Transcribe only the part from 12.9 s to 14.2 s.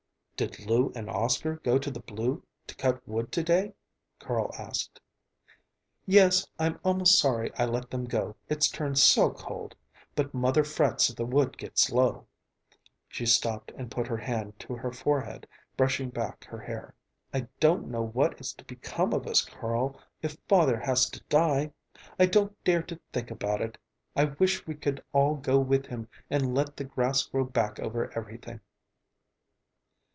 She stopped and put her